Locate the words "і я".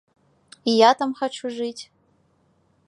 0.71-0.89